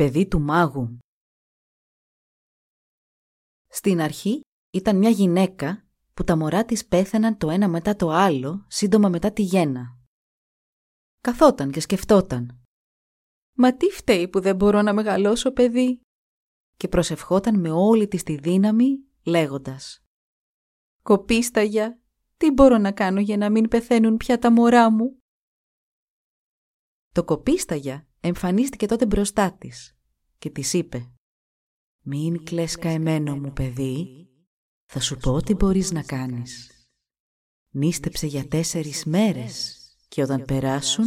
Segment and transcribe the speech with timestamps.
[0.00, 0.98] παιδί του μάγου.
[3.66, 8.64] Στην αρχή ήταν μια γυναίκα που τα μωρά της πέθαιναν το ένα μετά το άλλο
[8.68, 9.98] σύντομα μετά τη γέννα.
[11.20, 12.62] Καθόταν και σκεφτόταν.
[13.56, 16.00] «Μα τι φταίει που δεν μπορώ να μεγαλώσω παιδί»
[16.76, 20.04] και προσευχόταν με όλη της τη δύναμη λέγοντας
[21.02, 22.00] «Κοπίσταγια,
[22.36, 25.18] τι μπορώ να κάνω για να μην πεθαίνουν πια τα μωρά μου»
[27.12, 29.96] Το κοπίσταγια εμφανίστηκε τότε μπροστά της
[30.38, 31.12] και της είπε
[32.02, 34.28] «Μην κλαις καεμένο μου παιδί,
[34.86, 36.70] θα σου πω τι μπορείς να κάνεις.
[37.70, 39.78] Νίστεψε για τέσσερις μέρες
[40.08, 41.04] και όταν περάσουν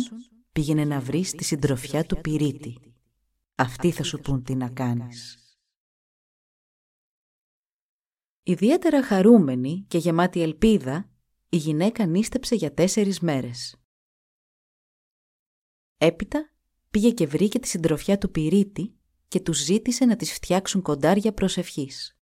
[0.52, 2.96] πήγαινε να βρεις τη συντροφιά του πυρίτη.
[3.56, 5.38] Αυτοί θα σου πούν τι να κάνεις».
[8.44, 11.10] Ιδιαίτερα χαρούμενη και γεμάτη ελπίδα,
[11.50, 13.78] η γυναίκα νίστεψε για τέσσερις μέρες.
[15.98, 16.53] Έπειτα
[16.94, 18.96] πήγε και βρήκε τη συντροφιά του πυρίτη
[19.28, 22.18] και τους ζήτησε να τις φτιάξουν κοντάρια προσευχής.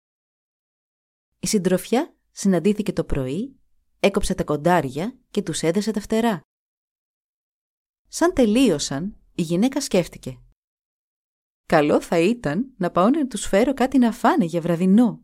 [1.39, 3.59] Η συντροφιά συναντήθηκε το πρωί,
[3.99, 6.41] έκοψε τα κοντάρια και τους έδεσε τα φτερά.
[8.07, 10.41] Σαν τελείωσαν, η γυναίκα σκέφτηκε.
[11.65, 15.23] Καλό θα ήταν να πάω να τους φέρω κάτι να φάνε για βραδινό.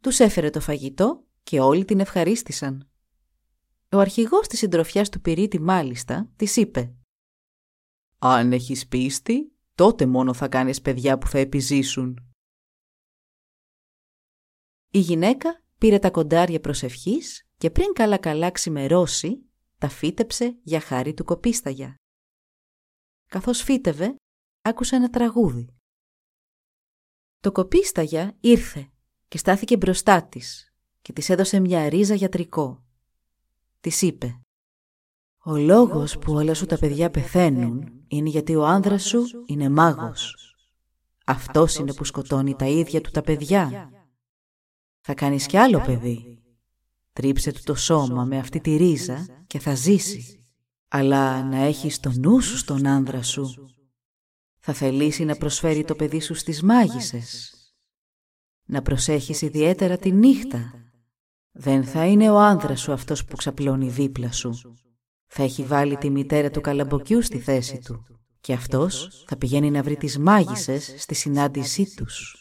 [0.00, 2.90] Τους έφερε το φαγητό και όλοι την ευχαρίστησαν.
[3.90, 6.94] Ο αρχηγός της συντροφιάς του πυρίτη μάλιστα της είπε
[8.26, 12.34] «Αν έχεις πίστη, τότε μόνο θα κάνεις παιδιά που θα επιζήσουν».
[14.90, 21.24] Η γυναίκα πήρε τα κοντάρια προσευχής και πριν καλά-καλά ξημερώσει, τα φύτεψε για χάρη του
[21.24, 21.94] κοπίσταγια.
[23.26, 24.14] Καθώς φύτευε,
[24.62, 25.74] άκουσε ένα τραγούδι.
[27.40, 28.90] Το κοπίσταγια ήρθε
[29.28, 32.84] και στάθηκε μπροστά της και της έδωσε μια ρίζα για τρικό.
[33.80, 34.43] Της είπε
[35.44, 40.36] «Ο λόγος που όλα σου τα παιδιά πεθαίνουν είναι γιατί ο άνδρας σου είναι μάγος.
[41.26, 43.90] Αυτός είναι που σκοτώνει τα ίδια του τα παιδιά.
[45.00, 46.42] Θα κάνεις κι άλλο παιδί.
[47.12, 50.38] Τρίψε του το σώμα με αυτή τη ρίζα και θα ζήσει.
[50.88, 53.54] Αλλά να έχεις το νου σου στον άνδρα σου.
[54.58, 57.54] Θα θελήσει να προσφέρει το παιδί σου στις μάγισσες
[58.66, 60.72] να προσέχεις ιδιαίτερα τη νύχτα.
[61.52, 64.74] Δεν θα είναι ο άνδρας σου αυτός που ξαπλώνει δίπλα σου.
[65.26, 68.04] Θα έχει βάλει τη μητέρα του καλαμποκιού στη θέση του
[68.40, 72.36] και αυτός θα πηγαίνει να βρει τις μάγισσες στη συνάντησή τους.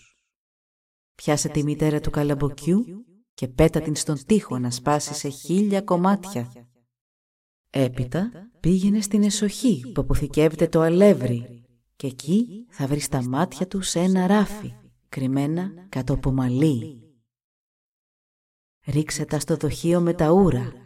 [1.16, 2.84] Πιάσε τη μητέρα του καλαμποκιού
[3.34, 6.52] και πέτα την στον τοίχο να σπάσει σε χίλια κομμάτια.
[7.70, 13.82] Έπειτα πήγαινε στην εσοχή που αποθηκεύεται το αλεύρι και εκεί θα βρει τα μάτια του
[13.82, 14.74] σε ένα ράφι
[15.10, 17.02] κρυμμένα κάτω από μαλλί.
[18.86, 20.83] Ρίξε τα στο δοχείο με τα ούρα.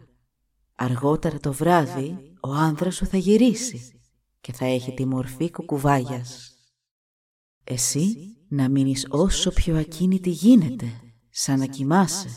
[0.80, 4.00] Αργότερα το βράδυ ο άνδρας σου θα γυρίσει
[4.40, 6.56] και θα έχει τη μορφή κουκουβάγιας.
[7.64, 11.00] Εσύ να μείνεις όσο πιο ακίνητη γίνεται,
[11.30, 12.28] σαν να κοιμάσαι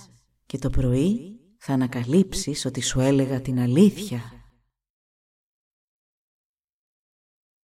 [0.46, 4.22] και το πρωί θα ανακαλύψεις ότι σου έλεγα την αλήθεια.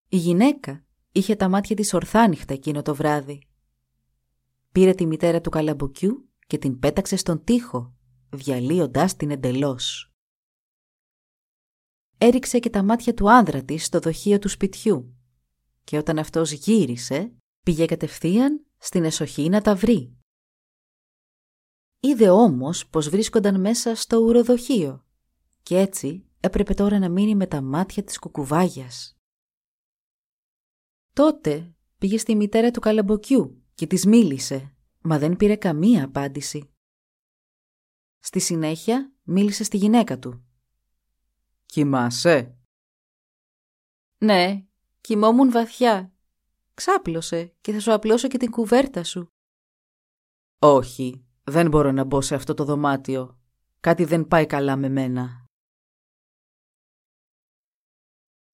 [0.09, 3.47] Η γυναίκα είχε τα μάτια της ορθάνυχτα εκείνο το βράδυ
[4.71, 7.95] πήρε τη μητέρα του καλαμποκιού και την πέταξε στον τοίχο,
[8.29, 10.11] διαλύοντάς την εντελώς.
[12.17, 15.17] Έριξε και τα μάτια του άνδρα της στο δοχείο του σπιτιού
[15.83, 20.17] και όταν αυτός γύρισε, πήγε κατευθείαν στην εσοχή να τα βρει.
[21.99, 25.05] Είδε όμως πως βρίσκονταν μέσα στο ουροδοχείο
[25.63, 29.17] και έτσι έπρεπε τώρα να μείνει με τα μάτια της κουκουβάγιας.
[31.13, 36.69] Τότε πήγε στη μητέρα του καλαμποκιού και της μίλησε, μα δεν πήρε καμία απάντηση.
[38.19, 40.46] Στη συνέχεια μίλησε στη γυναίκα του.
[41.67, 42.57] «Κοιμάσαι»
[44.17, 44.65] «Ναι,
[45.01, 46.13] κοιμόμουν βαθιά.
[46.73, 49.31] Ξάπλωσε και θα σου απλώσω και την κουβέρτα σου».
[50.59, 53.39] «Όχι, δεν μπορώ να μπω σε αυτό το δωμάτιο.
[53.79, 55.45] Κάτι δεν πάει καλά με μένα».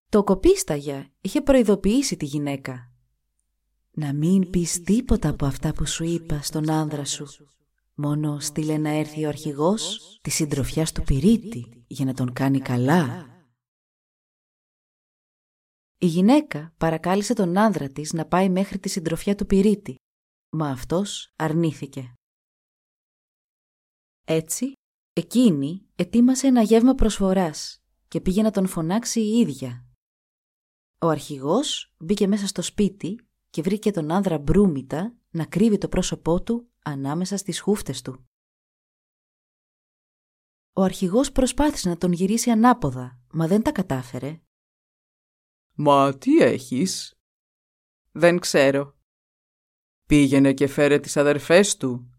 [0.09, 2.93] Το κοπίσταγια είχε προειδοποιήσει τη γυναίκα
[3.91, 7.25] να μην πεις τίποτα από αυτά που σου είπα στον άνδρα σου.
[7.93, 13.27] Μόνο στείλε να έρθει ο αρχηγός της συντροφιάς του πυρίτη για να τον κάνει καλά.
[15.97, 19.95] Η γυναίκα παρακάλεσε τον άνδρα της να πάει μέχρι τη συντροφιά του πυρίτη,
[20.49, 22.13] μα αυτός αρνήθηκε.
[24.25, 24.73] Έτσι,
[25.13, 29.85] εκείνη ετοίμασε ένα γεύμα προσφοράς και πήγε να τον φωνάξει η ίδια.
[31.01, 36.43] Ο αρχηγός μπήκε μέσα στο σπίτι και βρήκε τον άνδρα μπρούμητα να κρύβει το πρόσωπό
[36.43, 38.28] του ανάμεσα στις χούφτες του.
[40.73, 44.41] Ο αρχηγός προσπάθησε να τον γυρίσει ανάποδα, μα δεν τα κατάφερε.
[45.73, 47.19] «Μα τι έχεις»
[48.11, 48.97] «Δεν ξέρω».
[50.05, 52.09] «Πήγαινε και φέρε τις αδερφές του»,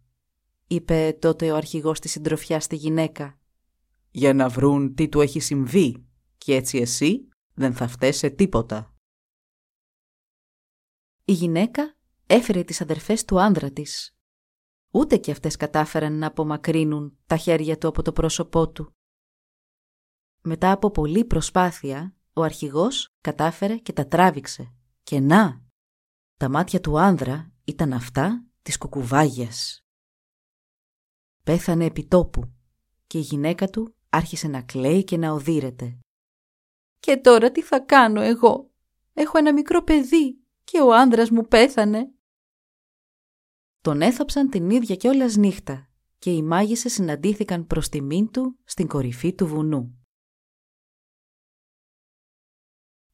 [0.67, 3.39] είπε τότε ο αρχηγός της συντροφιάς στη γυναίκα.
[4.11, 6.07] «Για να βρουν τι του έχει συμβεί
[6.39, 8.95] και έτσι εσύ δεν θα φταίσαι τίποτα».
[11.25, 11.97] Η γυναίκα
[12.27, 14.17] έφερε τις αδερφές του άνδρα της.
[14.91, 18.93] Ούτε και αυτές κατάφεραν να απομακρύνουν τα χέρια του από το πρόσωπό του.
[20.43, 24.75] Μετά από πολλή προσπάθεια, ο αρχηγός κατάφερε και τα τράβηξε.
[25.03, 25.63] Και να,
[26.37, 29.85] τα μάτια του άνδρα ήταν αυτά της κουκουβάγιας.
[31.45, 32.53] Πέθανε επί τόπου
[33.07, 35.99] και η γυναίκα του άρχισε να κλαίει και να οδύρεται.
[37.01, 38.71] «Και τώρα τι θα κάνω εγώ;
[39.13, 42.11] Έχω ένα μικρό παιδί και ο άνδρας μου πέθανε».
[43.81, 45.89] Τον έθαψαν την ίδια κιόλας νύχτα
[46.19, 50.05] και οι μάγισσες συναντήθηκαν προς τιμήν του στην κορυφή του βουνού.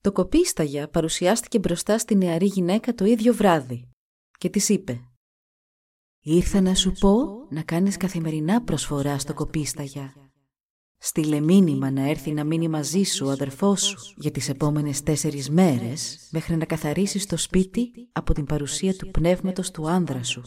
[0.01, 3.91] Το κοπίσταγια παρουσιάστηκε μπροστά στη νεαρή γυναίκα το ίδιο βράδυ
[4.39, 5.01] και της είπε
[6.21, 7.17] «Ήρθα να σου πω
[7.51, 10.26] να κάνεις καθημερινά προσφορά στο κοπίσταγια.
[11.07, 15.51] Στείλε μήνυμα να έρθει να μείνει μαζί σου ο αδερφός σου για τις επόμενες τέσσερις
[15.51, 20.43] μέρες μέχρι να καθαρίσεις το σπίτι από την παρουσία του πνεύματος του άνδρα σου.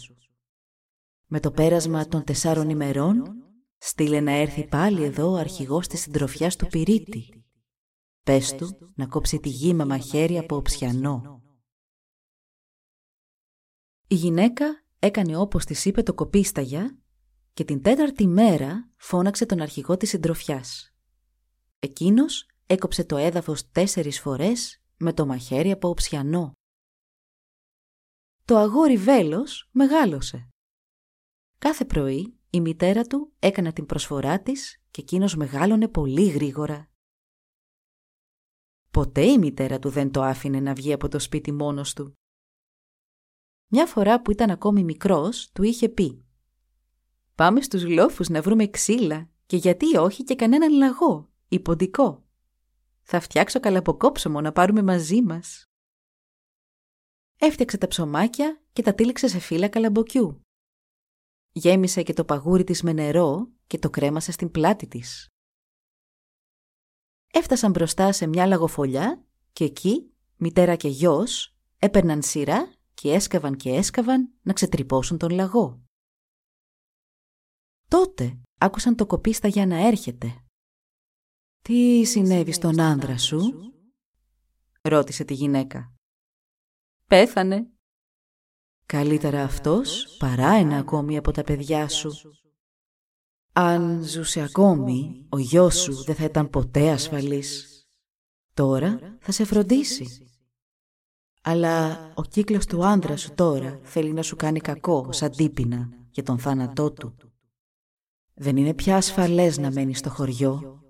[1.26, 3.24] Με το πέρασμα των τεσσάρων ημερών
[3.78, 7.44] στείλε να έρθει πάλι εδώ ο αρχηγός της συντροφιάς του πυρίτη.
[8.24, 11.42] Πες του να κόψει τη γη με μαχαίρι από οψιανό.
[14.08, 14.66] Η γυναίκα
[15.00, 17.00] έκανε όπως της είπε το κοπίσταγια
[17.60, 20.94] και την τέταρτη μέρα φώναξε τον αρχηγό της συντροφιάς.
[21.80, 26.52] Εκείνος έκοψε το έδαφος τέσσερις φορές με το μαχαίρι από οψιανό.
[28.46, 30.50] Το αγόρι βέλος μεγάλωσε.
[31.58, 36.90] Κάθε πρωί η μητέρα του έκανε την προσφορά της και εκείνος μεγάλωνε πολύ γρήγορα.
[38.92, 42.14] Ποτέ η μητέρα του δεν το άφηνε να βγει από το σπίτι μόνος του.
[43.68, 46.24] Μια φορά που ήταν ακόμη μικρός, του είχε πει
[47.40, 52.24] «Πάμε στους λόφους να βρούμε ξύλα και γιατί όχι και κανέναν λαγό, υποντικό.
[53.02, 55.64] Θα φτιάξω καλαποκόψωμο να πάρουμε μαζί μας».
[57.38, 60.42] Έφτιαξε τα ψωμάκια και τα τύλιξε σε φύλλα καλαμποκιού.
[61.52, 65.28] Γέμισε και το παγούρι της με νερό και το κρέμασε στην πλάτη της.
[67.34, 73.70] Έφτασαν μπροστά σε μια λαγοφολιά και εκεί μητέρα και γιος έπαιρναν σειρά και έσκαβαν και
[73.70, 75.89] έσκαβαν να ξετρυπώσουν τον λαγό.
[77.90, 80.44] Τότε άκουσαν το κοπίστα για να έρχεται.
[81.62, 83.52] «Τι συνέβη στον άνδρα σου»
[84.82, 85.94] ρώτησε τη γυναίκα.
[87.06, 87.70] «Πέθανε».
[88.86, 92.12] «Καλύτερα αυτός παρά ένα ακόμη από τα παιδιά σου».
[93.54, 97.84] «Αν ζούσε ακόμη, ο γιος σου δεν θα ήταν ποτέ ασφαλής.
[98.54, 100.24] Τώρα θα σε φροντίσει».
[101.42, 106.24] Αλλά ο κύκλος του άντρα σου τώρα θέλει να σου κάνει κακό σαν τύπηνα για
[106.24, 107.29] τον θάνατό του.
[108.42, 110.82] Δεν είναι πια ασφαλές να μένεις στο χωριό.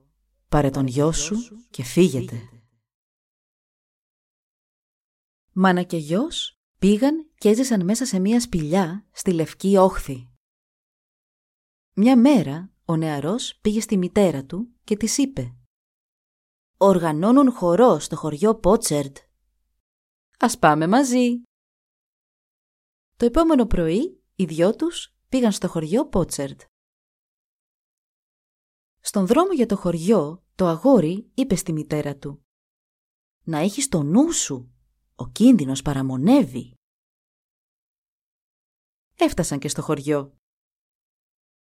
[0.49, 1.35] Πάρε τον γιο σου
[1.69, 2.49] και φύγετε.
[5.51, 10.29] Μάνα και γιος πήγαν και έζησαν μέσα σε μία σπηλιά στη Λευκή Όχθη.
[11.95, 15.55] Μια μέρα ο νεαρός πήγε στη μητέρα του και της είπε
[16.77, 19.17] «Οργανώνουν χορό στο χωριό Πότσερντ
[20.39, 21.41] Ας πάμε μαζί.
[23.17, 26.61] Το επόμενο πρωί οι δυο τους πήγαν στο χωριό Πότσερτ.
[28.99, 32.43] Στον δρόμο για το χωριό το αγόρι είπε στη μητέρα του
[33.43, 34.71] «Να έχεις το νου σου,
[35.15, 36.73] ο κίνδυνος παραμονεύει».
[39.15, 40.33] Έφτασαν και στο χωριό.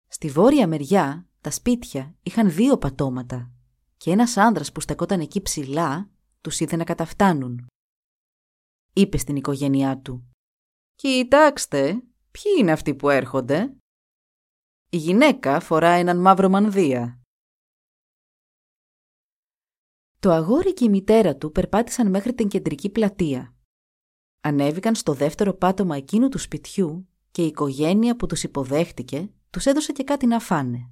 [0.08, 3.50] Στη βόρεια μεριά τα σπίτια είχαν δύο πατώματα
[3.96, 7.66] και ένας άνδρας που στεκόταν εκεί ψηλά τους είδε να καταφτάνουν
[8.96, 10.30] είπε στην οικογένειά του.
[10.94, 13.76] «Κοιτάξτε, ποιοι είναι αυτοί που έρχονται»
[14.90, 17.20] Η γυναίκα φορά έναν μαύρο μανδύα.
[20.26, 23.54] Το αγόρι και η μητέρα του περπάτησαν μέχρι την κεντρική πλατεία.
[24.40, 29.92] Ανέβηκαν στο δεύτερο πάτωμα εκείνου του σπιτιού και η οικογένεια που τους υποδέχτηκε τους έδωσε
[29.92, 30.90] και κάτι να φάνε.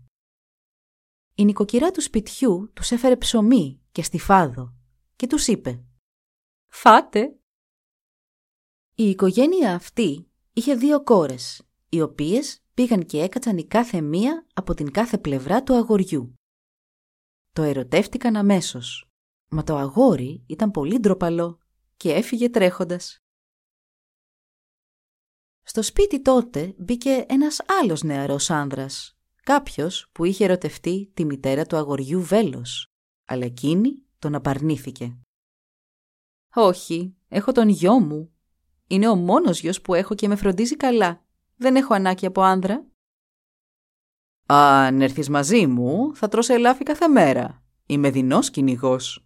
[1.34, 4.74] Η νοικοκυρά του σπιτιού τους έφερε ψωμί και στιφάδο
[5.16, 5.84] και τους είπε
[6.68, 7.38] Φάτε!
[8.94, 14.74] Η οικογένεια αυτή είχε δύο κόρες, οι οποίες πήγαν και έκατσαν η κάθε μία από
[14.74, 16.34] την κάθε πλευρά του αγοριού.
[17.52, 19.08] Το ερωτεύτηκαν αμέσως,
[19.48, 21.58] μα το αγόρι ήταν πολύ ντροπαλό
[21.96, 23.18] και έφυγε τρέχοντας.
[25.62, 31.76] Στο σπίτι τότε μπήκε ένας άλλος νεαρός άνδρας, κάποιος που είχε ερωτευτεί τη μητέρα του
[31.76, 32.86] αγοριού Βέλος,
[33.24, 35.18] αλλά εκείνη τον απαρνήθηκε.
[36.54, 38.34] «Όχι, έχω τον γιο μου.
[38.86, 41.24] Είναι ο μόνος γιος που έχω και με φροντίζει καλά.
[41.56, 42.86] Δεν έχω ανάγκη από άνδρα».
[44.46, 47.62] «Αν έρθεις μαζί μου, θα τρως ελάφι κάθε μέρα.
[47.86, 49.23] Είμαι δεινός κυνηγός.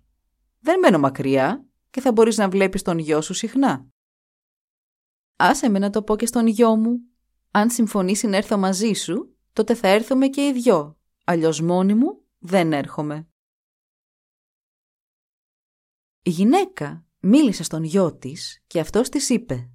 [0.59, 3.87] Δεν μένω μακριά και θα μπορείς να βλέπεις τον γιο σου συχνά».
[5.37, 6.99] «Άσε με να το πω και στον γιο μου.
[7.51, 10.99] Αν συμφωνήσει να έρθω μαζί σου, τότε θα έρθουμε και οι δυο.
[11.25, 13.29] Αλλιώς μόνη μου δεν έρχομαι».
[16.23, 19.71] Η γυναίκα μίλησε στον γιο της και αυτός της είπε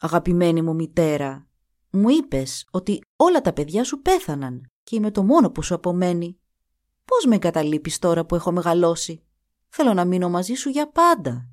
[0.00, 1.48] «Αγαπημένη μου μητέρα,
[1.90, 6.38] μου είπες ότι όλα τα παιδιά σου πέθαναν και είμαι το μόνο που σου απομένει.
[7.04, 9.25] Πώς με εγκαταλείπεις τώρα που έχω μεγαλώσει;
[9.68, 11.50] Θέλω να μείνω μαζί σου για πάντα».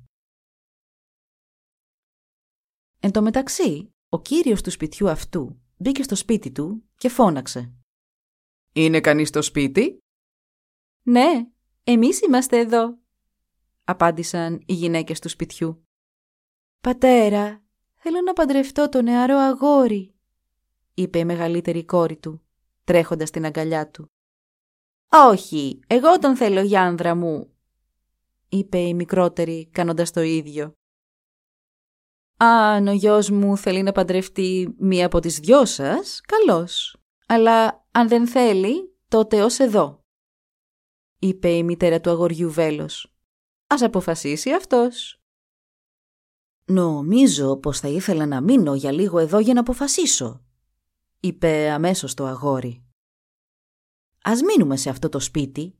[3.00, 7.74] Εν τω μεταξύ, ο κύριος του σπιτιού αυτού μπήκε στο σπίτι του και φώναξε.
[8.72, 9.98] «Είναι κανείς στο σπίτι»
[11.02, 11.46] «Ναι,
[11.84, 12.98] εμείς είμαστε εδώ»,
[13.84, 15.86] απάντησαν οι γυναίκες του σπιτιού.
[16.80, 20.14] «Πατέρα, θέλω να παντρευτώ το νεαρό αγόρι»,
[20.94, 22.42] είπε η μεγαλύτερη κόρη του,
[22.84, 24.06] τρέχοντας την αγκαλιά του.
[25.08, 27.53] «Όχι, εγώ τον θέλω για άνδρα μου»,
[28.48, 30.72] είπε η μικρότερη κάνοντας το ίδιο.
[32.36, 36.96] «Αν ο γιος μου θέλει να παντρευτεί μία από τις δυο σας, καλώς.
[37.26, 40.00] Αλλά αν δεν θέλει, τότε ως εδώ»,
[41.18, 43.14] είπε η μητέρα του αγοριού Βέλος.
[43.66, 45.18] Ας αποφασίσει αυτός.
[46.66, 50.44] «Νομίζω πως θα ήθελα να μείνω για λίγο εδώ για να αποφασίσω»,
[51.20, 52.84] είπε αμέσως το αγόρι.
[54.22, 55.78] «Ας μείνουμε σε αυτό το σπίτι.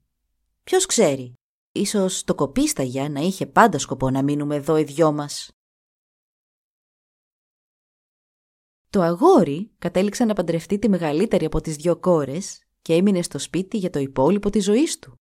[0.64, 1.34] Ποιος ξέρει,
[1.74, 5.50] ίσως το κοπίσταγια να είχε πάντα σκοπό να μείνουμε εδώ οι δυο μας».
[8.90, 13.78] Το αγόρι κατέληξε να παντρευτεί τη μεγαλύτερη από τις δυο κόρες και έμεινε στο σπίτι
[13.78, 15.14] για το υπόλοιπο της ζωής του.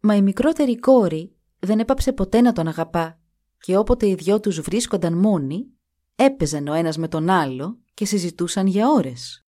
[0.00, 3.20] Μα η μικρότερη κόρη δεν έπαψε ποτέ να τον αγαπά
[3.58, 5.72] και όποτε οι δυο τους βρίσκονταν μόνοι,
[6.14, 9.46] έπαιζαν ο ένας με τον άλλο και συζητούσαν για ώρες.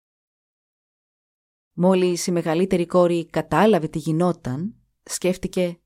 [1.74, 5.80] Μόλις η μεγαλύτερη κόρη κατάλαβε τι γινόταν, σκέφτηκε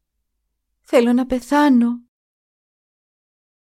[0.81, 2.03] «Θέλω να πεθάνω».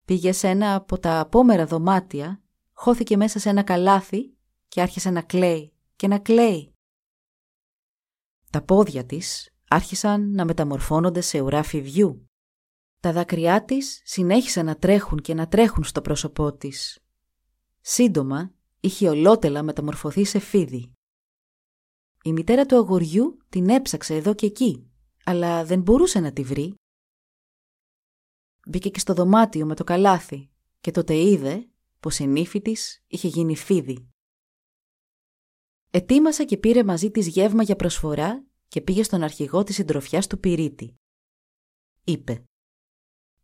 [0.04, 2.42] Πήγε σε ένα από τα απόμερα δωμάτια,
[2.72, 4.36] χώθηκε μέσα σε ένα καλάθι
[4.68, 6.72] και άρχισε να κλαίει και να κλαίει.
[8.50, 12.28] Τα πόδια της άρχισαν να μεταμορφώνονται σε ουρά φιδιού.
[13.00, 16.98] Τα δάκρυά της συνέχισαν να τρέχουν και να τρέχουν στο πρόσωπό της.
[17.80, 20.92] Σύντομα είχε ολότελα μεταμορφωθεί σε φίδι.
[22.22, 24.90] Η μητέρα του αγοριού την έψαξε εδώ και εκεί,
[25.24, 26.74] αλλά δεν μπορούσε να τη βρει.
[28.66, 31.68] Μπήκε και στο δωμάτιο με το καλάθι και τότε είδε
[32.00, 34.08] πως η νύφη της είχε γίνει φίδι.
[35.90, 40.38] Ετοίμασε και πήρε μαζί της γεύμα για προσφορά και πήγε στον αρχηγό της συντροφιάς του
[40.38, 40.94] Πυρίτη.
[42.04, 42.44] Είπε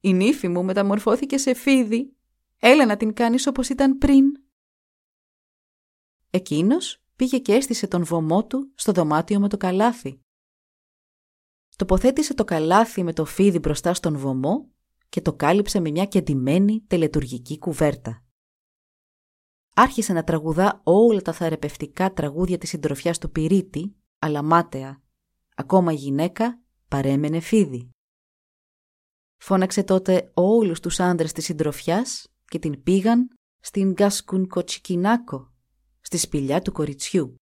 [0.01, 2.17] «Η νύφη μου μεταμορφώθηκε σε φίδι.
[2.59, 4.25] Έλα να την κάνεις όπως ήταν πριν».
[6.31, 10.24] Εκείνος πήγε και έστησε τον βωμό του στο δωμάτιο με το καλάθι.
[11.77, 14.71] Τοποθέτησε το καλάθι με το φίδι μπροστά στον βωμό
[15.09, 18.25] και το κάλυψε με μια κεντυμένη τελετουργική κουβέρτα.
[19.75, 25.05] Άρχισε να τραγουδά όλα τα θεραπευτικά τραγούδια της συντροφιάς του Πυρίτη, αλλά μάταια,
[25.57, 27.91] Ακόμα η γυναίκα παρέμενε φίδι.
[29.37, 33.29] Φώναξε τότε όλους τους άντρες της συντροφιάς και την πήγαν
[33.61, 35.53] στην Γκάσκουν Κοτσικινάκο,
[36.01, 37.35] στη σπηλιά του κοριτσιού.